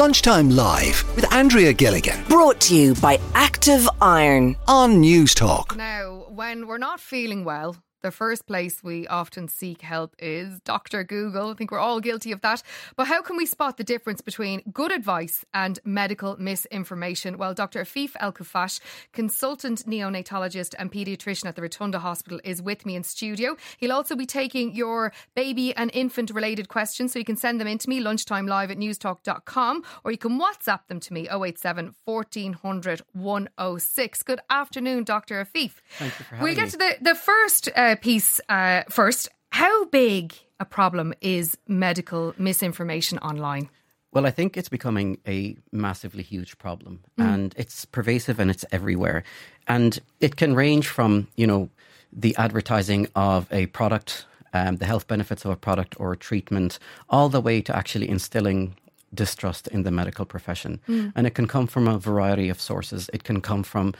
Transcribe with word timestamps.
Lunchtime 0.00 0.48
Live 0.48 1.04
with 1.14 1.30
Andrea 1.30 1.74
Gilligan 1.74 2.24
Brought 2.26 2.58
to 2.62 2.74
you 2.74 2.94
by 2.94 3.20
Active 3.34 3.86
Iron. 4.00 4.56
on 4.66 4.98
News 4.98 5.34
Talk. 5.34 5.76
Now, 5.76 6.24
when 6.30 6.66
we're 6.66 6.78
not 6.78 7.00
feeling 7.00 7.44
well, 7.44 7.76
the 8.02 8.10
first 8.10 8.46
place 8.46 8.82
we 8.82 9.06
often 9.08 9.48
seek 9.48 9.82
help 9.82 10.14
is 10.18 10.60
Dr. 10.60 11.04
Google. 11.04 11.50
I 11.50 11.54
think 11.54 11.70
we're 11.70 11.78
all 11.78 12.00
guilty 12.00 12.32
of 12.32 12.40
that. 12.42 12.62
But 12.96 13.06
how 13.06 13.22
can 13.22 13.36
we 13.36 13.46
spot 13.46 13.76
the 13.76 13.84
difference 13.84 14.20
between 14.20 14.62
good 14.72 14.92
advice 14.92 15.44
and 15.52 15.78
medical 15.84 16.36
misinformation? 16.38 17.38
Well, 17.38 17.54
Dr. 17.54 17.80
Afif 17.80 18.12
El 18.20 18.32
Khuffash, 18.32 18.80
consultant 19.12 19.86
neonatologist 19.86 20.74
and 20.78 20.90
paediatrician 20.90 21.46
at 21.46 21.56
the 21.56 21.62
Rotunda 21.62 21.98
Hospital, 21.98 22.40
is 22.44 22.62
with 22.62 22.86
me 22.86 22.96
in 22.96 23.02
studio. 23.02 23.56
He'll 23.78 23.92
also 23.92 24.16
be 24.16 24.26
taking 24.26 24.74
your 24.74 25.12
baby 25.34 25.74
and 25.76 25.90
infant 25.94 26.30
related 26.30 26.68
questions, 26.68 27.12
so 27.12 27.18
you 27.18 27.24
can 27.24 27.36
send 27.36 27.60
them 27.60 27.68
in 27.68 27.78
to 27.78 27.88
me 27.88 28.00
lunchtime 28.00 28.46
live 28.46 28.70
at 28.70 28.78
newstalk.com 28.78 29.82
or 30.04 30.10
you 30.10 30.18
can 30.18 30.38
WhatsApp 30.40 30.86
them 30.88 31.00
to 31.00 31.12
me 31.12 31.28
087 31.28 31.94
1400 32.04 33.02
106. 33.12 34.22
Good 34.22 34.40
afternoon, 34.48 35.04
Dr. 35.04 35.44
Afif. 35.44 35.72
Thank 35.98 36.18
you 36.18 36.24
for 36.24 36.34
having 36.36 36.38
me. 36.38 36.44
We'll 36.44 36.54
get 36.54 36.64
me. 36.64 36.70
to 36.70 36.78
the, 36.78 36.96
the 37.02 37.14
first 37.14 37.68
uh, 37.74 37.89
piece 37.96 38.40
uh, 38.48 38.82
first. 38.88 39.28
How 39.50 39.84
big 39.86 40.34
a 40.58 40.64
problem 40.64 41.14
is 41.20 41.56
medical 41.66 42.34
misinformation 42.38 43.18
online? 43.18 43.68
Well, 44.12 44.26
I 44.26 44.30
think 44.30 44.56
it's 44.56 44.68
becoming 44.68 45.18
a 45.26 45.56
massively 45.70 46.24
huge 46.24 46.58
problem 46.58 47.00
and 47.16 47.54
it's 47.56 47.84
pervasive 47.84 48.40
and 48.40 48.50
it's 48.50 48.64
everywhere. 48.72 49.22
And 49.68 50.00
it 50.18 50.34
can 50.34 50.54
range 50.54 50.88
from, 50.88 51.28
you 51.36 51.46
know, 51.46 51.68
the 52.12 52.34
advertising 52.36 53.06
of 53.14 53.46
a 53.52 53.66
product, 53.66 54.26
um, 54.52 54.76
the 54.76 54.84
health 54.84 55.06
benefits 55.06 55.44
of 55.44 55.52
a 55.52 55.56
product 55.56 55.94
or 56.00 56.12
a 56.12 56.16
treatment, 56.16 56.80
all 57.08 57.28
the 57.28 57.40
way 57.40 57.60
to 57.62 57.76
actually 57.76 58.08
instilling 58.08 58.74
distrust 59.14 59.68
in 59.68 59.84
the 59.84 59.92
medical 59.92 60.24
profession. 60.24 60.80
And 61.14 61.26
it 61.26 61.34
can 61.36 61.46
come 61.46 61.68
from 61.68 61.86
a 61.86 61.98
variety 61.98 62.48
of 62.48 62.60
sources. 62.60 63.08
It 63.12 63.22
can 63.22 63.40
come 63.40 63.62
from, 63.62 63.94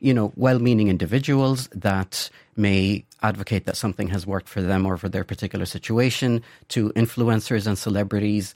you 0.00 0.12
know, 0.12 0.32
well 0.36 0.58
meaning 0.58 0.88
individuals 0.88 1.68
that 1.68 2.30
may 2.56 3.04
advocate 3.22 3.66
that 3.66 3.76
something 3.76 4.08
has 4.08 4.26
worked 4.26 4.48
for 4.48 4.62
them 4.62 4.86
or 4.86 4.96
for 4.96 5.08
their 5.08 5.24
particular 5.24 5.66
situation, 5.66 6.42
to 6.68 6.90
influencers 6.90 7.66
and 7.66 7.78
celebrities 7.78 8.54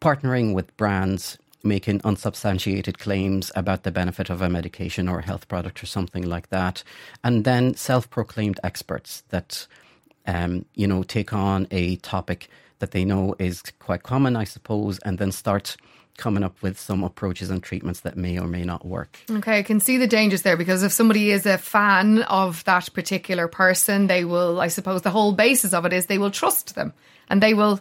partnering 0.00 0.54
with 0.54 0.74
brands 0.76 1.38
making 1.62 2.00
unsubstantiated 2.04 2.98
claims 2.98 3.52
about 3.54 3.82
the 3.82 3.90
benefit 3.90 4.30
of 4.30 4.40
a 4.40 4.48
medication 4.48 5.08
or 5.08 5.18
a 5.18 5.26
health 5.26 5.46
product 5.48 5.82
or 5.82 5.86
something 5.86 6.22
like 6.26 6.48
that, 6.48 6.82
and 7.22 7.44
then 7.44 7.74
self-proclaimed 7.74 8.58
experts 8.64 9.22
that 9.28 9.66
um, 10.26 10.64
you 10.74 10.86
know 10.86 11.02
take 11.02 11.32
on 11.32 11.66
a 11.70 11.96
topic 11.96 12.48
that 12.78 12.92
they 12.92 13.04
know 13.04 13.34
is 13.38 13.62
quite 13.78 14.02
common, 14.02 14.36
I 14.36 14.44
suppose, 14.44 14.98
and 15.00 15.18
then 15.18 15.32
start 15.32 15.76
coming 16.16 16.42
up 16.42 16.60
with 16.62 16.78
some 16.78 17.02
approaches 17.02 17.50
and 17.50 17.62
treatments 17.62 18.00
that 18.00 18.16
may 18.16 18.38
or 18.38 18.46
may 18.46 18.62
not 18.62 18.84
work. 18.84 19.18
Okay, 19.30 19.58
I 19.58 19.62
can 19.62 19.80
see 19.80 19.96
the 19.96 20.06
dangers 20.06 20.42
there 20.42 20.56
because 20.56 20.82
if 20.82 20.92
somebody 20.92 21.30
is 21.30 21.46
a 21.46 21.58
fan 21.58 22.22
of 22.22 22.62
that 22.64 22.92
particular 22.92 23.48
person, 23.48 24.06
they 24.06 24.24
will, 24.24 24.60
I 24.60 24.68
suppose, 24.68 25.02
the 25.02 25.10
whole 25.10 25.32
basis 25.32 25.72
of 25.72 25.84
it 25.86 25.92
is 25.92 26.06
they 26.06 26.18
will 26.18 26.30
trust 26.30 26.74
them 26.74 26.92
and 27.28 27.42
they 27.42 27.54
will 27.54 27.80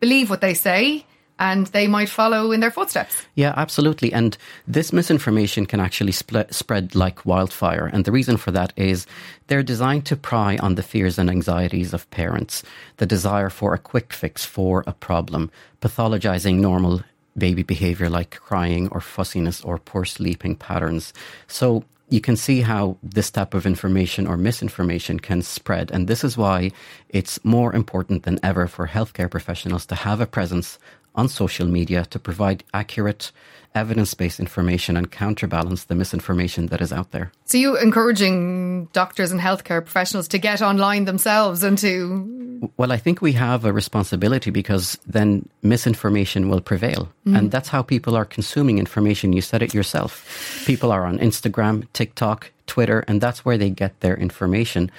believe 0.00 0.30
what 0.30 0.40
they 0.40 0.54
say 0.54 1.04
and 1.38 1.66
they 1.68 1.86
might 1.86 2.08
follow 2.08 2.52
in 2.52 2.60
their 2.60 2.70
footsteps. 2.70 3.26
Yeah, 3.34 3.52
absolutely. 3.56 4.12
And 4.12 4.36
this 4.66 4.92
misinformation 4.92 5.66
can 5.66 5.80
actually 5.80 6.12
spl- 6.12 6.52
spread 6.52 6.94
like 6.94 7.26
wildfire. 7.26 7.86
And 7.92 8.04
the 8.04 8.12
reason 8.12 8.36
for 8.36 8.50
that 8.52 8.72
is 8.76 9.06
they're 9.46 9.62
designed 9.62 10.06
to 10.06 10.16
pry 10.16 10.56
on 10.58 10.76
the 10.76 10.82
fears 10.82 11.18
and 11.18 11.28
anxieties 11.28 11.92
of 11.92 12.10
parents, 12.10 12.62
the 12.96 13.06
desire 13.06 13.50
for 13.50 13.74
a 13.74 13.78
quick 13.78 14.12
fix 14.12 14.44
for 14.44 14.82
a 14.86 14.92
problem, 14.92 15.50
pathologizing 15.80 16.56
normal 16.56 17.02
baby 17.36 17.62
behavior 17.62 18.08
like 18.08 18.30
crying 18.30 18.88
or 18.88 19.00
fussiness 19.00 19.62
or 19.62 19.78
poor 19.78 20.04
sleeping 20.04 20.56
patterns. 20.56 21.12
So 21.46 21.84
you 22.08 22.20
can 22.20 22.36
see 22.36 22.60
how 22.60 22.96
this 23.02 23.30
type 23.30 23.54
of 23.54 23.66
information 23.66 24.26
or 24.26 24.36
misinformation 24.36 25.18
can 25.18 25.42
spread. 25.42 25.90
And 25.90 26.06
this 26.06 26.22
is 26.22 26.36
why 26.36 26.70
it's 27.08 27.44
more 27.44 27.74
important 27.74 28.22
than 28.22 28.38
ever 28.42 28.68
for 28.68 28.86
healthcare 28.86 29.30
professionals 29.30 29.86
to 29.86 29.94
have 29.94 30.20
a 30.20 30.26
presence 30.26 30.78
on 31.16 31.28
social 31.28 31.66
media 31.66 32.04
to 32.04 32.18
provide 32.18 32.62
accurate, 32.74 33.32
evidence 33.74 34.14
based 34.14 34.38
information 34.38 34.96
and 34.96 35.10
counterbalance 35.10 35.84
the 35.84 35.94
misinformation 35.94 36.66
that 36.66 36.80
is 36.80 36.92
out 36.92 37.10
there. 37.10 37.32
So 37.46 37.58
you 37.58 37.76
encouraging 37.76 38.86
doctors 38.92 39.32
and 39.32 39.40
healthcare 39.40 39.82
professionals 39.82 40.28
to 40.28 40.38
get 40.38 40.62
online 40.62 41.06
themselves 41.06 41.62
and 41.62 41.76
to 41.78 42.45
Well, 42.76 42.92
I 42.92 42.96
think 42.96 43.20
we 43.20 43.32
have 43.32 43.64
a 43.64 43.72
responsibility 43.72 44.50
because 44.50 44.98
then 45.06 45.48
misinformation 45.62 46.48
will 46.48 46.60
prevail. 46.60 47.08
And 47.24 47.34
mm-hmm. 47.34 47.48
that's 47.48 47.68
how 47.68 47.82
people 47.82 48.16
are 48.16 48.24
consuming 48.24 48.78
information. 48.78 49.32
You 49.32 49.42
said 49.42 49.62
it 49.62 49.74
yourself. 49.74 50.62
People 50.66 50.92
are 50.92 51.04
on 51.04 51.18
Instagram, 51.18 51.86
TikTok, 51.92 52.50
Twitter, 52.66 53.04
and 53.08 53.20
that's 53.20 53.44
where 53.44 53.58
they 53.58 53.70
get 53.70 54.00
their 54.00 54.16
information. 54.16 54.90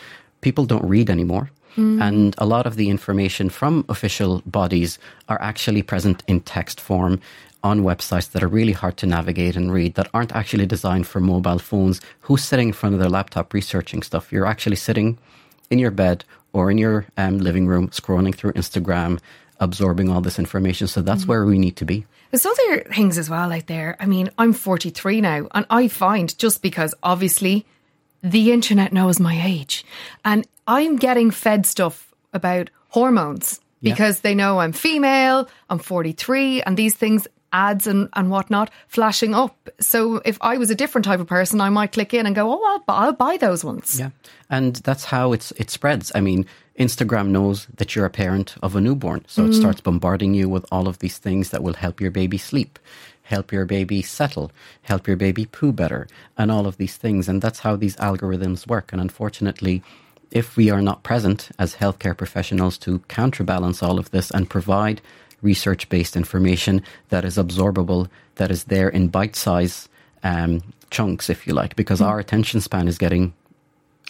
People 0.42 0.66
don't 0.66 0.88
read 0.88 1.10
anymore. 1.10 1.50
Mm-hmm. 1.72 2.02
And 2.02 2.36
a 2.38 2.46
lot 2.46 2.66
of 2.66 2.76
the 2.76 2.90
information 2.90 3.50
from 3.50 3.86
official 3.88 4.42
bodies 4.46 4.98
are 5.30 5.42
actually 5.42 5.84
present 5.84 6.24
in 6.28 6.42
text 6.42 6.82
form 6.82 7.22
on 7.64 7.82
websites 7.82 8.32
that 8.32 8.44
are 8.44 8.48
really 8.48 8.72
hard 8.72 8.98
to 8.98 9.06
navigate 9.06 9.56
and 9.56 9.72
read, 9.72 9.96
that 9.96 10.10
aren't 10.14 10.36
actually 10.36 10.66
designed 10.66 11.08
for 11.08 11.20
mobile 11.20 11.60
phones. 11.60 12.02
Who's 12.22 12.44
sitting 12.44 12.70
in 12.70 12.74
front 12.74 12.96
of 12.96 13.02
their 13.02 13.10
laptop 13.10 13.54
researching 13.54 14.02
stuff? 14.02 14.32
You're 14.32 14.46
actually 14.46 14.76
sitting 14.76 15.18
in 15.70 15.80
your 15.80 15.92
bed 15.92 16.24
or 16.58 16.72
in 16.72 16.78
your 16.78 17.06
um, 17.18 17.38
living 17.40 17.68
room, 17.68 17.90
scrolling 17.90 18.34
through 18.36 18.54
Instagram, 18.54 19.20
absorbing 19.60 20.10
all 20.10 20.22
this 20.22 20.40
information. 20.40 20.88
So 20.88 21.02
that's 21.02 21.26
where 21.26 21.46
we 21.46 21.58
need 21.58 21.76
to 21.78 21.86
be. 21.86 22.06
There's 22.32 22.46
other 22.46 22.84
things 22.94 23.18
as 23.18 23.30
well 23.30 23.52
out 23.52 23.68
there. 23.68 23.96
I 24.00 24.06
mean, 24.06 24.30
I'm 24.38 24.54
43 24.54 25.22
now, 25.22 25.48
and 25.54 25.66
I 25.70 25.88
find 25.88 26.38
just 26.38 26.62
because 26.62 26.94
obviously 27.02 27.66
the 28.22 28.52
internet 28.52 28.92
knows 28.92 29.20
my 29.20 29.42
age, 29.46 29.86
and 30.26 30.46
I'm 30.68 30.98
getting 30.98 31.32
fed 31.32 31.66
stuff 31.66 32.14
about 32.34 32.70
hormones 32.90 33.62
Yeah. 33.82 33.94
because 33.94 34.20
they 34.22 34.36
know 34.36 34.60
I'm 34.60 34.74
female, 34.74 35.48
I'm 35.70 35.80
43, 35.80 36.62
and 36.64 36.76
these 36.76 36.96
things, 36.96 37.28
ads 37.54 37.88
and, 37.88 38.10
and 38.14 38.30
whatnot, 38.30 38.70
flashing 38.88 39.34
up. 39.34 39.70
So 39.80 40.18
if 40.26 40.38
I 40.42 40.58
was 40.58 40.70
a 40.70 40.76
different 40.76 41.06
type 41.06 41.20
of 41.20 41.28
person, 41.28 41.62
I 41.62 41.70
might 41.70 41.92
click 41.92 42.14
in 42.14 42.26
and 42.26 42.36
go, 42.36 42.52
oh, 42.52 42.64
I'll, 42.66 42.80
bu- 42.80 43.06
I'll 43.06 43.14
buy 43.14 43.38
those 43.38 43.64
ones. 43.64 44.00
Yeah. 44.00 44.10
And 44.50 44.78
that's 44.78 45.06
how 45.06 45.34
it's 45.34 45.52
it 45.52 45.70
spreads. 45.70 46.12
I 46.16 46.22
mean, 46.22 46.46
Instagram 46.80 47.30
knows 47.30 47.68
that 47.78 47.96
you're 47.96 48.06
a 48.06 48.10
parent 48.10 48.56
of 48.62 48.76
a 48.76 48.82
newborn. 48.82 49.24
So 49.28 49.46
it 49.46 49.52
mm. 49.52 49.60
starts 49.60 49.82
bombarding 49.82 50.34
you 50.34 50.48
with 50.48 50.66
all 50.72 50.88
of 50.88 51.00
these 51.00 51.18
things 51.18 51.50
that 51.50 51.64
will 51.64 51.74
help 51.74 52.00
your 52.00 52.12
baby 52.12 52.38
sleep, 52.38 52.80
help 53.24 53.52
your 53.52 53.66
baby 53.66 54.02
settle, 54.02 54.52
help 54.84 55.08
your 55.08 55.18
baby 55.18 55.46
poo 55.46 55.72
better, 55.72 56.08
and 56.38 56.52
all 56.52 56.68
of 56.68 56.78
these 56.78 56.96
things. 56.96 57.28
And 57.28 57.42
that's 57.42 57.60
how 57.60 57.76
these 57.76 57.96
algorithms 57.98 58.68
work. 58.68 58.92
And 58.92 59.02
unfortunately, 59.02 59.82
if 60.30 60.56
we 60.58 60.70
are 60.70 60.82
not 60.82 61.04
present 61.04 61.50
as 61.58 61.76
healthcare 61.76 62.16
professionals 62.16 62.78
to 62.80 63.00
counterbalance 63.08 63.82
all 63.82 63.98
of 63.98 64.12
this 64.12 64.30
and 64.32 64.50
provide 64.50 65.02
research 65.42 65.90
based 65.90 66.16
information 66.16 66.82
that 67.10 67.26
is 67.26 67.38
absorbable, 67.38 68.10
that 68.36 68.52
is 68.52 68.66
there 68.66 68.90
in 68.90 69.08
bite 69.08 69.36
size 69.36 69.90
um, 70.24 70.62
chunks, 70.90 71.30
if 71.30 71.48
you 71.48 71.54
like, 71.54 71.76
because 71.76 72.02
our 72.02 72.20
attention 72.20 72.62
span 72.62 72.88
is 72.88 72.98
getting 72.98 73.34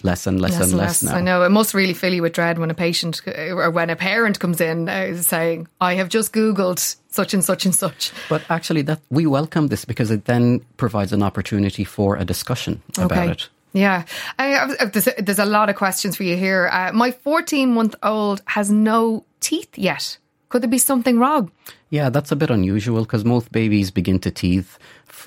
less 0.03 0.27
and 0.27 0.39
less, 0.39 0.59
Less 0.59 0.69
and 0.69 0.77
less, 0.77 1.03
now. 1.03 1.15
I 1.15 1.21
know 1.21 1.43
it 1.43 1.49
must 1.49 1.73
really 1.73 1.93
fill 1.93 2.13
you 2.13 2.21
with 2.21 2.33
dread 2.33 2.59
when 2.59 2.69
a 2.69 2.73
patient 2.73 3.21
or 3.27 3.71
when 3.71 3.89
a 3.89 3.95
parent 3.95 4.39
comes 4.39 4.61
in 4.61 4.87
uh, 4.89 5.15
saying, 5.21 5.67
"I 5.81 5.95
have 5.95 6.09
just 6.09 6.33
googled 6.33 6.95
such 7.09 7.33
and 7.33 7.43
such 7.43 7.65
and 7.65 7.75
such." 7.75 8.11
But 8.29 8.43
actually, 8.49 8.83
that 8.83 9.01
we 9.09 9.25
welcome 9.25 9.67
this 9.67 9.85
because 9.85 10.11
it 10.11 10.25
then 10.25 10.61
provides 10.77 11.13
an 11.13 11.23
opportunity 11.23 11.83
for 11.83 12.15
a 12.15 12.25
discussion 12.25 12.81
about 12.97 13.29
it. 13.29 13.49
Yeah, 13.73 14.05
there's, 14.37 15.07
a, 15.07 15.13
there's 15.21 15.39
a 15.39 15.45
lot 15.45 15.69
of 15.69 15.75
questions 15.75 16.15
for 16.15 16.23
you 16.23 16.35
here. 16.35 16.69
Uh, 16.71 16.91
my 16.93 17.11
14 17.11 17.73
month 17.73 17.95
old 18.01 18.41
has 18.45 18.71
no 18.71 19.25
teeth 19.39 19.77
yet. 19.77 20.17
Could 20.49 20.63
there 20.63 20.69
be 20.69 20.77
something 20.77 21.19
wrong? 21.19 21.51
Yeah, 21.89 22.09
that's 22.09 22.31
a 22.31 22.35
bit 22.35 22.49
unusual 22.49 23.01
because 23.01 23.25
most 23.25 23.51
babies 23.51 23.91
begin 23.91 24.19
to 24.19 24.31
teeth 24.31 24.77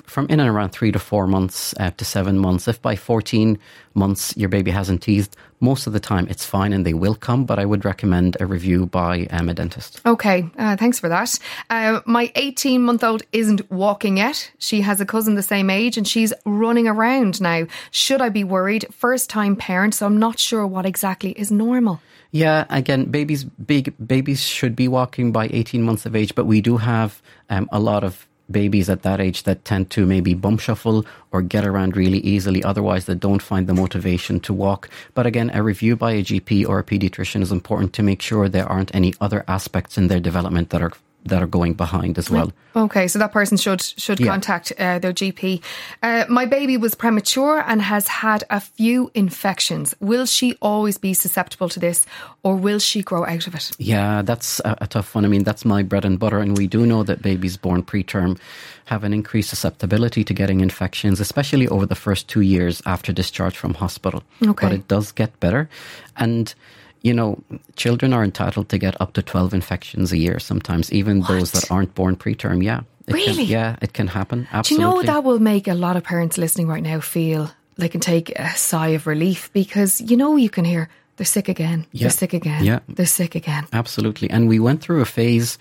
from 0.05 0.27
in 0.27 0.39
and 0.39 0.49
around 0.49 0.69
three 0.69 0.91
to 0.91 0.99
four 0.99 1.27
months 1.27 1.73
uh, 1.79 1.91
to 1.91 2.05
seven 2.05 2.37
months. 2.37 2.67
If 2.67 2.81
by 2.81 2.95
14 2.95 3.59
months 3.93 4.35
your 4.37 4.49
baby 4.49 4.71
hasn't 4.71 5.01
teethed, 5.01 5.35
most 5.59 5.87
of 5.87 5.93
the 5.93 5.99
time 5.99 6.27
it's 6.29 6.45
fine 6.45 6.73
and 6.73 6.85
they 6.85 6.93
will 6.93 7.15
come, 7.15 7.45
but 7.45 7.59
I 7.59 7.65
would 7.65 7.85
recommend 7.85 8.37
a 8.39 8.45
review 8.45 8.85
by 8.85 9.27
um, 9.31 9.49
a 9.49 9.53
dentist. 9.53 10.01
Okay, 10.05 10.49
uh, 10.57 10.75
thanks 10.77 10.99
for 10.99 11.09
that. 11.09 11.37
Uh, 11.69 12.01
my 12.05 12.31
18 12.35 12.81
month 12.81 13.03
old 13.03 13.23
isn't 13.31 13.69
walking 13.71 14.17
yet. 14.17 14.51
She 14.57 14.81
has 14.81 15.01
a 15.01 15.05
cousin 15.05 15.35
the 15.35 15.43
same 15.43 15.69
age 15.69 15.97
and 15.97 16.07
she's 16.07 16.33
running 16.45 16.87
around 16.87 17.41
now. 17.41 17.67
Should 17.91 18.21
I 18.21 18.29
be 18.29 18.43
worried? 18.43 18.87
First 18.91 19.29
time 19.29 19.55
parent, 19.55 19.95
so 19.95 20.05
I'm 20.05 20.17
not 20.19 20.39
sure 20.39 20.65
what 20.65 20.85
exactly 20.85 21.31
is 21.31 21.51
normal. 21.51 22.01
Yeah, 22.31 22.65
again, 22.69 23.05
babies 23.05 23.43
big 23.43 23.93
babies 24.05 24.41
should 24.41 24.75
be 24.75 24.87
walking 24.87 25.33
by 25.33 25.49
18 25.51 25.83
months 25.83 26.05
of 26.05 26.15
age, 26.15 26.33
but 26.33 26.45
we 26.45 26.61
do 26.61 26.77
have 26.77 27.21
um, 27.49 27.67
a 27.71 27.79
lot 27.79 28.05
of 28.05 28.25
babies 28.51 28.89
at 28.89 29.03
that 29.03 29.19
age 29.19 29.43
that 29.43 29.65
tend 29.65 29.89
to 29.91 30.05
maybe 30.05 30.33
bum 30.33 30.57
shuffle 30.57 31.05
or 31.31 31.41
get 31.41 31.65
around 31.65 31.95
really 31.95 32.19
easily. 32.19 32.63
Otherwise, 32.63 33.05
they 33.05 33.15
don't 33.15 33.41
find 33.41 33.67
the 33.67 33.73
motivation 33.73 34.39
to 34.41 34.53
walk. 34.53 34.89
But 35.13 35.25
again, 35.25 35.51
a 35.53 35.63
review 35.63 35.95
by 35.95 36.11
a 36.11 36.23
GP 36.23 36.67
or 36.67 36.79
a 36.79 36.83
pediatrician 36.83 37.41
is 37.41 37.51
important 37.51 37.93
to 37.93 38.03
make 38.03 38.21
sure 38.21 38.47
there 38.47 38.67
aren't 38.67 38.93
any 38.93 39.13
other 39.21 39.43
aspects 39.47 39.97
in 39.97 40.07
their 40.07 40.19
development 40.19 40.69
that 40.69 40.81
are 40.81 40.91
that 41.25 41.41
are 41.41 41.47
going 41.47 41.73
behind 41.73 42.17
as 42.17 42.29
well. 42.29 42.51
Okay, 42.75 43.07
so 43.07 43.19
that 43.19 43.31
person 43.31 43.57
should 43.57 43.81
should 43.81 44.19
Yeah. 44.19 44.31
contact 44.31 44.71
uh, 44.79 44.97
their 44.99 45.13
GP. 45.13 45.61
Uh, 46.01 46.25
my 46.29 46.45
baby 46.45 46.77
was 46.77 46.95
premature 46.95 47.63
and 47.67 47.81
has 47.81 48.07
had 48.07 48.43
a 48.49 48.59
few 48.59 49.11
infections. 49.13 49.93
Will 49.99 50.25
she 50.25 50.55
always 50.61 50.97
be 50.97 51.13
susceptible 51.13 51.69
to 51.69 51.79
this, 51.79 52.05
or 52.43 52.55
will 52.55 52.79
she 52.79 53.01
grow 53.03 53.25
out 53.25 53.45
of 53.47 53.55
it? 53.55 53.71
Yeah, 53.77 54.21
that's 54.23 54.59
a, 54.65 54.77
a 54.81 54.87
tough 54.87 55.13
one. 55.15 55.25
I 55.25 55.27
mean, 55.27 55.43
that's 55.43 55.65
my 55.65 55.83
bread 55.83 56.05
and 56.05 56.17
butter, 56.17 56.39
and 56.39 56.57
we 56.57 56.67
do 56.67 56.85
know 56.85 57.03
that 57.03 57.21
babies 57.21 57.57
born 57.57 57.83
preterm 57.83 58.39
have 58.85 59.03
an 59.03 59.13
increased 59.13 59.49
susceptibility 59.49 60.23
to 60.23 60.33
getting 60.33 60.59
infections, 60.61 61.19
especially 61.19 61.67
over 61.67 61.85
the 61.85 61.95
first 61.95 62.27
two 62.27 62.41
years 62.41 62.81
after 62.85 63.13
discharge 63.13 63.55
from 63.57 63.73
hospital. 63.75 64.23
Okay. 64.41 64.67
But 64.67 64.73
it 64.73 64.87
does 64.87 65.11
get 65.11 65.39
better, 65.39 65.69
and 66.17 66.53
you 67.01 67.13
know, 67.13 67.41
children 67.75 68.13
are 68.13 68.23
entitled 68.23 68.69
to 68.69 68.77
get 68.77 68.99
up 69.01 69.13
to 69.13 69.21
twelve 69.21 69.53
infections 69.53 70.11
a 70.11 70.17
year. 70.17 70.39
Sometimes, 70.39 70.91
even 70.91 71.21
those 71.21 71.51
that 71.51 71.71
aren't 71.71 71.95
born 71.95 72.15
preterm. 72.15 72.63
Yeah, 72.63 72.81
it 73.07 73.13
Really? 73.13 73.45
Can, 73.45 73.45
yeah, 73.45 73.75
it 73.81 73.93
can 73.93 74.07
happen. 74.07 74.47
Absolutely. 74.51 74.85
Do 74.85 74.89
you 74.89 74.95
know 75.07 75.13
that 75.13 75.23
will 75.23 75.39
make 75.39 75.67
a 75.67 75.73
lot 75.73 75.95
of 75.97 76.03
parents 76.03 76.37
listening 76.37 76.67
right 76.67 76.83
now 76.83 76.99
feel 76.99 77.49
they 77.77 77.89
can 77.89 78.01
take 78.01 78.29
a 78.37 78.49
sigh 78.55 78.89
of 78.89 79.07
relief 79.07 79.49
because 79.53 79.99
you 80.01 80.15
know 80.17 80.35
you 80.35 80.49
can 80.49 80.65
hear 80.65 80.89
they're 81.17 81.25
sick 81.25 81.49
again, 81.49 81.85
Yeah. 81.91 82.03
they're 82.03 82.09
sick 82.11 82.33
again, 82.33 82.63
Yeah. 82.63 82.79
they're 82.87 83.05
sick 83.05 83.35
again. 83.35 83.65
Absolutely. 83.73 84.29
And 84.29 84.47
we 84.47 84.59
went 84.59 84.81
through 84.81 85.01
a 85.01 85.05
phase, 85.05 85.57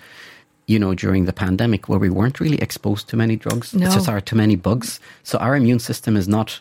you 0.67 0.79
know, 0.79 0.95
during 0.95 1.25
the 1.27 1.33
pandemic 1.33 1.89
where 1.89 1.99
we 1.99 2.11
weren't 2.11 2.41
really 2.41 2.59
exposed 2.59 3.09
to 3.09 3.17
many 3.17 3.37
drugs, 3.37 3.75
No. 3.75 3.89
to 4.21 4.37
many 4.37 4.57
bugs. 4.57 5.01
So 5.23 5.39
our 5.39 5.57
immune 5.57 5.79
system 5.81 6.17
is 6.17 6.29
not, 6.29 6.61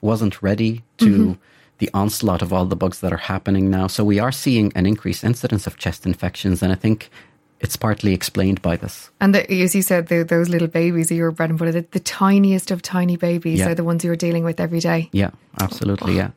wasn't 0.00 0.42
ready 0.42 0.82
to 0.98 1.04
Mm-hmm. 1.06 1.32
The 1.80 1.90
onslaught 1.92 2.42
of 2.42 2.52
all 2.52 2.64
the 2.66 2.76
bugs 2.76 3.00
that 3.00 3.12
are 3.12 3.16
happening 3.16 3.68
now. 3.68 3.88
So 3.88 4.04
we 4.04 4.18
are 4.20 4.32
seeing 4.32 4.72
an 4.76 4.86
increased 4.86 5.24
incidence 5.24 5.66
of 5.66 5.76
chest 5.76 6.06
infections. 6.06 6.62
And 6.62 6.72
I 6.72 6.76
think 6.76 7.10
it's 7.58 7.76
partly 7.76 8.14
explained 8.14 8.62
by 8.62 8.76
this. 8.76 9.10
And 9.20 9.34
the, 9.34 9.50
as 9.62 9.74
you 9.74 9.82
said, 9.82 10.06
the, 10.06 10.22
those 10.22 10.48
little 10.48 10.68
babies 10.68 11.10
are 11.10 11.14
your 11.14 11.30
bread 11.30 11.50
and 11.50 11.58
butter. 11.58 11.72
The, 11.72 11.86
the 11.90 12.00
tiniest 12.00 12.70
of 12.70 12.80
tiny 12.80 13.16
babies 13.16 13.58
Yeah. 13.58 13.70
are 13.70 13.74
the 13.74 13.84
ones 13.84 14.04
you're 14.04 14.16
dealing 14.16 14.44
with 14.44 14.60
every 14.60 14.80
day. 14.80 15.10
Yeah, 15.12 15.30
absolutely. 15.60 16.16
Yeah. 16.16 16.30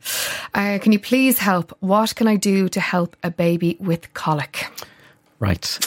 Uh, 0.54 0.78
can 0.82 0.92
you 0.92 0.98
please 0.98 1.38
help? 1.38 1.74
What 1.80 2.14
can 2.14 2.26
I 2.28 2.36
do 2.36 2.68
to 2.68 2.80
help 2.80 3.16
a 3.22 3.30
baby 3.30 3.76
with 3.80 4.12
colic? 4.12 4.66
Right. 5.44 5.78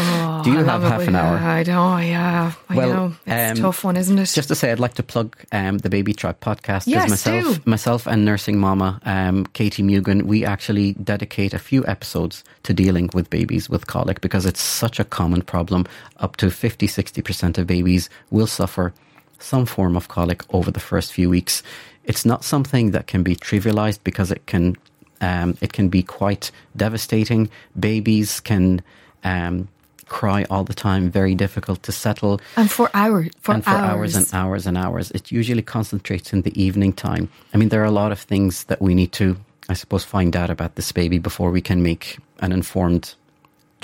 Oh, 0.00 0.40
Do 0.42 0.50
you 0.50 0.58
I 0.58 0.62
have 0.64 0.82
half 0.82 1.06
an 1.06 1.14
hour? 1.14 1.36
I 1.36 1.62
don't. 1.62 2.02
Yeah, 2.06 2.52
I 2.68 2.74
Well, 2.74 2.88
know 2.88 3.06
it's 3.24 3.30
a 3.30 3.50
um, 3.52 3.56
tough 3.56 3.84
one, 3.84 3.96
isn't 3.96 4.18
it? 4.18 4.26
Just 4.34 4.48
to 4.48 4.56
say, 4.56 4.72
I'd 4.72 4.80
like 4.80 4.94
to 4.94 5.02
plug 5.04 5.36
um, 5.52 5.78
the 5.78 5.88
Baby 5.88 6.12
Tribe 6.12 6.40
podcast. 6.40 6.88
Yes, 6.88 7.08
myself, 7.08 7.62
do. 7.64 7.70
myself 7.70 8.06
and 8.08 8.24
nursing 8.24 8.58
mama 8.58 9.00
um, 9.04 9.46
Katie 9.52 9.84
Mugan, 9.84 10.22
we 10.22 10.44
actually 10.44 10.94
dedicate 10.94 11.54
a 11.54 11.58
few 11.60 11.86
episodes 11.86 12.42
to 12.64 12.74
dealing 12.74 13.10
with 13.14 13.30
babies 13.30 13.70
with 13.70 13.86
colic 13.86 14.20
because 14.20 14.44
it's 14.44 14.60
such 14.62 14.98
a 14.98 15.04
common 15.04 15.42
problem. 15.42 15.86
Up 16.16 16.34
to 16.36 16.50
50, 16.50 16.88
60% 16.88 17.58
of 17.58 17.66
babies 17.68 18.10
will 18.30 18.48
suffer 18.48 18.92
some 19.38 19.66
form 19.66 19.96
of 19.96 20.08
colic 20.08 20.42
over 20.52 20.72
the 20.72 20.80
first 20.80 21.12
few 21.12 21.30
weeks. 21.30 21.62
It's 22.02 22.24
not 22.24 22.42
something 22.42 22.90
that 22.90 23.06
can 23.06 23.22
be 23.22 23.36
trivialized 23.36 24.00
because 24.02 24.32
it 24.32 24.46
can 24.46 24.76
um, 25.24 25.56
it 25.60 25.72
can 25.72 25.88
be 25.88 26.02
quite 26.02 26.50
devastating. 26.76 27.48
Babies 27.78 28.40
can 28.40 28.82
um, 29.24 29.68
cry 30.06 30.44
all 30.50 30.64
the 30.64 30.74
time, 30.74 31.10
very 31.10 31.34
difficult 31.34 31.82
to 31.84 31.92
settle 31.92 32.40
and 32.56 32.70
for 32.70 32.90
hours, 32.94 33.30
for, 33.40 33.54
and 33.54 33.64
for 33.64 33.70
hours. 33.70 34.14
and 34.16 34.28
hours 34.32 34.66
and 34.66 34.76
hours. 34.76 35.10
It 35.12 35.32
usually 35.32 35.62
concentrates 35.62 36.32
in 36.32 36.42
the 36.42 36.62
evening 36.62 36.92
time. 36.92 37.28
I 37.52 37.56
mean, 37.56 37.70
there 37.70 37.80
are 37.80 37.92
a 37.94 37.98
lot 38.02 38.12
of 38.12 38.20
things 38.20 38.64
that 38.64 38.80
we 38.82 38.94
need 38.94 39.12
to, 39.12 39.36
I 39.68 39.74
suppose, 39.74 40.04
find 40.04 40.36
out 40.36 40.50
about 40.50 40.74
this 40.74 40.92
baby 40.92 41.18
before 41.18 41.50
we 41.50 41.62
can 41.62 41.82
make 41.82 42.18
an 42.40 42.52
informed 42.52 43.14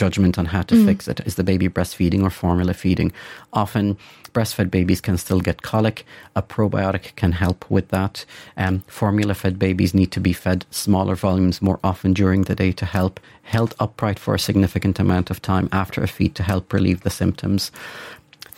judgment 0.00 0.38
on 0.38 0.46
how 0.54 0.62
to 0.62 0.74
fix 0.86 1.08
it. 1.08 1.20
Is 1.28 1.34
the 1.34 1.44
baby 1.52 1.68
breastfeeding 1.68 2.22
or 2.26 2.30
formula 2.30 2.74
feeding? 2.74 3.12
Often, 3.52 3.96
breastfed 4.36 4.70
babies 4.70 5.00
can 5.06 5.16
still 5.18 5.40
get 5.48 5.62
colic. 5.72 5.98
A 6.34 6.42
probiotic 6.54 7.04
can 7.20 7.32
help 7.32 7.60
with 7.70 7.88
that. 7.96 8.24
Um, 8.56 8.74
formula 8.86 9.34
fed 9.34 9.58
babies 9.58 9.92
need 9.94 10.10
to 10.12 10.20
be 10.20 10.32
fed 10.32 10.64
smaller 10.70 11.16
volumes 11.16 11.60
more 11.60 11.78
often 11.90 12.14
during 12.14 12.42
the 12.44 12.54
day 12.54 12.72
to 12.72 12.86
help. 12.86 13.20
Held 13.42 13.74
upright 13.78 14.18
for 14.18 14.34
a 14.34 14.38
significant 14.48 14.98
amount 15.00 15.30
of 15.30 15.38
time 15.42 15.68
after 15.72 16.02
a 16.02 16.08
feed 16.16 16.34
to 16.36 16.42
help 16.42 16.72
relieve 16.72 17.00
the 17.02 17.10
symptoms. 17.22 17.70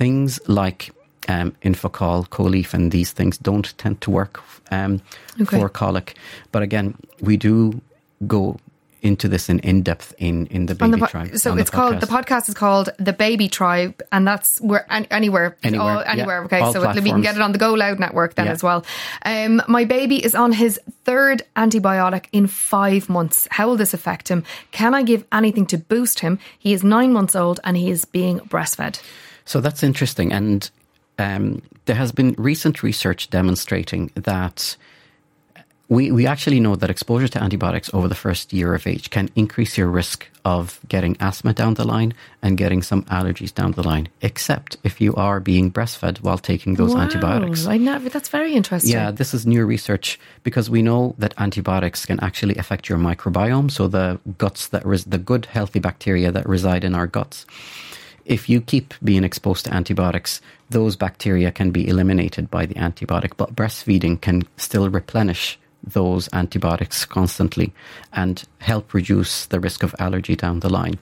Things 0.02 0.40
like 0.48 0.90
um, 1.28 1.52
Infacol, 1.62 2.28
Colief, 2.28 2.74
and 2.74 2.92
these 2.92 3.12
things 3.12 3.38
don't 3.38 3.68
tend 3.78 4.00
to 4.00 4.10
work 4.10 4.34
um, 4.70 5.00
Okay. 5.40 5.58
for 5.58 5.68
colic. 5.68 6.14
But 6.52 6.62
again, 6.62 6.94
we 7.20 7.36
do 7.36 7.80
go 8.26 8.56
into 9.02 9.28
this 9.28 9.48
in, 9.48 9.58
in 9.60 9.82
depth 9.82 10.14
in, 10.18 10.46
in 10.46 10.66
the 10.66 10.74
baby 10.74 10.92
the 10.92 10.98
po- 10.98 11.06
tribe. 11.06 11.36
so 11.36 11.56
it's 11.56 11.70
called 11.70 12.00
the 12.00 12.06
podcast. 12.06 12.48
is 12.48 12.54
called 12.54 12.88
the 12.98 13.12
Baby 13.12 13.48
Tribe, 13.48 14.00
and 14.12 14.26
that's 14.26 14.60
where 14.60 14.86
an, 14.90 15.06
anywhere, 15.10 15.56
Anywhere, 15.62 15.82
all, 15.96 16.00
yeah. 16.02 16.12
anywhere. 16.12 16.44
Okay, 16.44 16.60
All 16.60 16.72
so 16.72 16.88
it- 16.88 17.02
we 17.02 17.10
can 17.10 17.20
get 17.20 17.34
it 17.34 17.40
on 17.42 17.52
the 17.52 17.58
Go 17.58 17.74
Loud 17.74 17.98
network 17.98 18.36
then 18.36 18.46
Yeah. 18.46 18.52
as 18.52 18.62
well. 18.62 18.84
Um, 19.24 19.60
my 19.68 19.84
baby 19.84 20.24
is 20.24 20.34
on 20.34 20.52
his 20.52 20.80
third 21.04 21.42
antibiotic 21.56 22.26
in 22.32 22.46
five 22.46 23.08
months. 23.08 23.48
How 23.50 23.66
will 23.68 23.76
this 23.76 23.92
affect 23.92 24.28
him? 24.28 24.44
Can 24.70 24.94
I 24.94 25.02
give 25.02 25.24
anything 25.32 25.66
to 25.66 25.78
boost 25.78 26.20
him? 26.20 26.38
He 26.58 26.72
is 26.72 26.84
nine 26.84 27.12
months 27.12 27.34
old 27.34 27.58
and 27.64 27.76
he 27.76 27.90
is 27.90 28.04
being 28.04 28.38
breastfed. 28.40 29.02
So 29.44 29.60
that's 29.60 29.82
interesting. 29.82 30.32
And 30.32 30.70
um, 31.18 31.62
there 31.86 31.96
has 31.96 32.12
been 32.12 32.34
recent 32.38 32.82
research 32.84 33.30
demonstrating 33.30 34.10
that 34.14 34.76
we, 35.88 36.10
we 36.10 36.26
actually 36.26 36.60
know 36.60 36.74
that 36.76 36.88
exposure 36.88 37.28
to 37.28 37.42
antibiotics 37.42 37.90
over 37.92 38.08
the 38.08 38.14
first 38.14 38.52
year 38.52 38.74
of 38.74 38.86
age 38.86 39.10
can 39.10 39.28
increase 39.36 39.76
your 39.76 39.88
risk 39.88 40.26
of 40.44 40.80
getting 40.88 41.16
asthma 41.20 41.52
down 41.52 41.74
the 41.74 41.84
line 41.84 42.14
and 42.40 42.56
getting 42.56 42.82
some 42.82 43.02
allergies 43.04 43.52
down 43.52 43.72
the 43.72 43.82
line, 43.82 44.08
except 44.22 44.76
if 44.84 45.00
you 45.00 45.14
are 45.16 45.38
being 45.38 45.70
breastfed 45.70 46.18
while 46.22 46.38
taking 46.38 46.74
those 46.76 46.94
Wow, 46.94 47.02
antibiotics. 47.02 47.66
I 47.66 47.76
that's 48.08 48.28
very 48.28 48.54
interesting. 48.54 48.92
Yeah, 48.92 49.10
this 49.10 49.34
is 49.34 49.46
new 49.46 49.66
research 49.66 50.18
because 50.42 50.70
we 50.70 50.82
know 50.82 51.14
that 51.18 51.34
antibiotics 51.36 52.06
can 52.06 52.18
actually 52.20 52.56
affect 52.56 52.88
your 52.88 52.98
microbiome, 52.98 53.70
so 53.70 53.86
the 53.86 54.18
guts 54.38 54.68
that 54.68 54.86
res- 54.86 55.04
the 55.04 55.18
good 55.18 55.46
healthy 55.46 55.78
bacteria 55.78 56.32
that 56.32 56.48
reside 56.48 56.84
in 56.84 56.94
our 56.94 57.06
guts. 57.06 57.44
If 58.24 58.48
you 58.48 58.60
keep 58.60 58.94
being 59.02 59.24
exposed 59.24 59.64
to 59.66 59.74
antibiotics, 59.74 60.40
those 60.70 60.96
bacteria 60.96 61.50
can 61.50 61.70
be 61.70 61.86
eliminated 61.86 62.50
by 62.50 62.66
the 62.66 62.76
antibiotic, 62.76 63.32
but 63.36 63.54
breastfeeding 63.54 64.20
can 64.20 64.44
still 64.56 64.88
replenish 64.88 65.58
those 65.84 66.28
antibiotics 66.32 67.04
constantly 67.04 67.72
and 68.12 68.44
help 68.58 68.94
reduce 68.94 69.46
the 69.46 69.60
risk 69.60 69.82
of 69.82 69.94
allergy 69.98 70.36
down 70.36 70.60
the 70.60 70.68
line. 70.70 70.98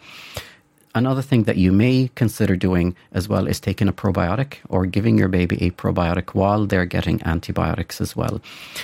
Another 0.93 1.23
thing 1.23 1.45
that 1.45 1.57
you 1.57 1.71
may 1.71 2.11
consider 2.17 2.57
doing 2.57 2.97
as 3.13 3.29
well 3.29 3.47
is 3.47 3.61
taking 3.61 3.87
a 3.87 3.93
probiotic 3.93 4.57
or 4.69 4.87
giving 4.87 5.17
your 5.17 5.29
baby 5.29 5.57
a 5.65 5.71
probiotic 5.71 6.35
while 6.35 6.67
they're 6.67 6.85
getting 6.85 7.23
antibiotics 7.25 8.01
as 8.01 8.17
well. 8.17 8.41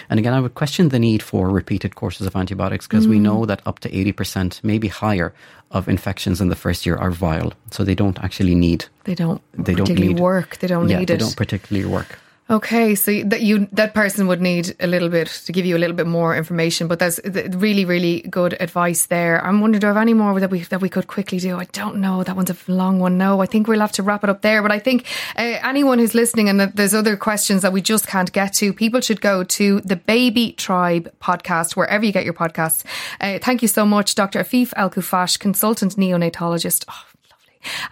And 0.08 0.20
again, 0.20 0.32
I 0.32 0.38
would 0.38 0.54
question 0.54 0.90
the 0.90 1.00
need 1.00 1.20
for 1.20 1.50
repeated 1.50 1.96
courses 1.96 2.24
of 2.24 2.36
antibiotics 2.36 2.86
because 2.86 3.08
we 3.08 3.18
mm. 3.18 3.22
know 3.22 3.44
that 3.46 3.60
up 3.66 3.80
to 3.80 3.90
80%, 3.90 4.62
maybe 4.62 4.86
higher, 4.86 5.34
of 5.72 5.88
infections 5.88 6.40
in 6.40 6.48
the 6.48 6.54
first 6.54 6.86
year 6.86 6.96
are 6.96 7.10
viral. 7.10 7.52
So 7.72 7.82
they 7.82 7.96
don't 7.96 8.22
actually 8.22 8.54
need, 8.54 8.86
They 9.02 9.16
don't 9.16 9.42
they 9.52 9.74
don't 9.74 9.86
particularly 9.86 10.14
need 10.14 10.20
work. 10.20 10.58
They 10.58 10.68
don't 10.68 10.88
yeah, 10.88 11.00
need 11.00 11.08
they 11.08 11.14
it. 11.14 11.18
They 11.18 11.24
don't 11.24 11.36
particularly 11.36 11.88
work. 11.88 12.20
Okay, 12.48 12.94
so 12.94 13.24
that 13.24 13.42
you 13.42 13.66
that 13.72 13.92
person 13.92 14.28
would 14.28 14.40
need 14.40 14.76
a 14.78 14.86
little 14.86 15.08
bit 15.08 15.26
to 15.46 15.52
give 15.52 15.66
you 15.66 15.76
a 15.76 15.80
little 15.80 15.96
bit 15.96 16.06
more 16.06 16.36
information, 16.36 16.86
but 16.86 17.00
that's 17.00 17.18
really 17.24 17.84
really 17.84 18.20
good 18.20 18.56
advice 18.60 19.06
there. 19.06 19.44
I'm 19.44 19.60
wondering 19.60 19.80
do 19.80 19.88
I 19.88 19.90
have 19.90 19.96
any 19.96 20.14
more 20.14 20.38
that 20.38 20.48
we 20.48 20.60
that 20.60 20.80
we 20.80 20.88
could 20.88 21.08
quickly 21.08 21.40
do? 21.40 21.56
I 21.58 21.64
don't 21.72 21.96
know. 21.96 22.22
That 22.22 22.36
one's 22.36 22.50
a 22.50 22.56
long 22.68 23.00
one. 23.00 23.18
No, 23.18 23.40
I 23.40 23.46
think 23.46 23.66
we'll 23.66 23.80
have 23.80 23.90
to 23.92 24.04
wrap 24.04 24.22
it 24.22 24.30
up 24.30 24.42
there. 24.42 24.62
But 24.62 24.70
I 24.70 24.78
think 24.78 25.06
uh, 25.36 25.58
anyone 25.64 25.98
who's 25.98 26.14
listening 26.14 26.48
and 26.48 26.60
there's 26.60 26.94
other 26.94 27.16
questions 27.16 27.62
that 27.62 27.72
we 27.72 27.82
just 27.82 28.06
can't 28.06 28.30
get 28.30 28.52
to, 28.54 28.72
people 28.72 29.00
should 29.00 29.20
go 29.20 29.42
to 29.42 29.80
the 29.80 29.96
Baby 29.96 30.52
Tribe 30.52 31.12
podcast 31.20 31.74
wherever 31.74 32.04
you 32.04 32.12
get 32.12 32.24
your 32.24 32.34
podcasts. 32.34 32.84
Uh, 33.20 33.40
thank 33.40 33.60
you 33.60 33.68
so 33.68 33.84
much, 33.84 34.14
Dr. 34.14 34.38
Afif 34.38 34.72
Al 34.76 34.90
Khuffash, 34.90 35.36
consultant 35.40 35.96
neonatologist. 35.96 36.84
Oh, 36.88 37.02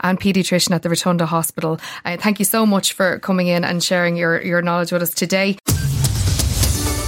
and 0.01 0.21
paediatrician 0.21 0.73
at 0.73 0.83
the 0.83 0.89
Rotunda 0.89 1.27
Hospital. 1.27 1.81
Uh, 2.05 2.17
thank 2.17 2.39
you 2.39 2.45
so 2.45 2.65
much 2.67 2.93
for 2.93 3.19
coming 3.19 3.47
in 3.49 3.65
and 3.65 3.83
sharing 3.83 4.17
your, 4.17 4.41
your 4.43 4.63
knowledge 4.63 4.93
with 4.93 5.03
us 5.03 5.15
today. 5.15 5.57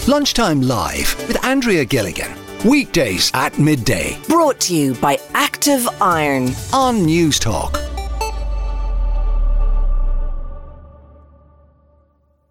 Lunchtime 0.09 0.63
Live 0.63 1.17
with 1.27 1.45
Andrea 1.45 1.85
Gilligan. 1.85 2.31
Weekdays 2.65 3.31
at 3.35 3.59
midday 3.59 4.19
Brought 4.29 4.59
to 4.61 4.75
you 4.75 4.95
by 4.95 5.19
Active 5.35 5.87
Iron. 6.01 6.51
on 6.73 7.05
News 7.05 7.39
Talk. 7.39 7.79